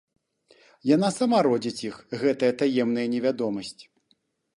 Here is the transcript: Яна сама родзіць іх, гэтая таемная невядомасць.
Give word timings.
Яна 0.95 1.09
сама 1.17 1.41
родзіць 1.47 1.85
іх, 1.89 1.95
гэтая 2.21 2.49
таемная 2.63 3.05
невядомасць. 3.13 3.77